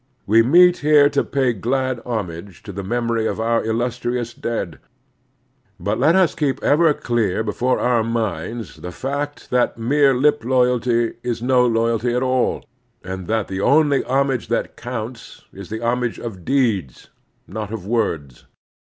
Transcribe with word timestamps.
We 0.25 0.41
meet 0.41 0.77
here 0.77 1.09
to 1.11 1.23
pay 1.23 1.53
glad 1.53 1.99
homage 2.07 2.63
to 2.63 2.71
the 2.71 2.81
memory 2.83 3.27
of 3.27 3.39
our 3.39 3.61
iUtistrious 3.61 4.33
dead; 4.33 4.79
but 5.79 5.99
let 5.99 6.15
us 6.15 6.33
keep 6.33 6.57
ever 6.63 6.91
clear 6.95 7.43
before 7.43 7.79
our 7.79 8.03
minds 8.03 8.77
the 8.77 8.91
fact 8.91 9.51
that 9.51 9.77
mere 9.77 10.15
lip 10.15 10.43
loyalty 10.43 11.13
is 11.21 11.43
no 11.43 11.63
loyalty 11.67 12.15
at 12.15 12.23
all, 12.23 12.65
and 13.03 13.27
that 13.27 13.47
the 13.47 13.61
only 13.61 14.03
homage 14.05 14.47
that 14.47 14.75
coimts 14.75 15.43
is 15.53 15.69
the 15.69 15.81
homage 15.83 16.17
of 16.17 16.43
deeds, 16.43 17.09
not 17.47 17.71
of 17.71 17.85
words. 17.85 18.47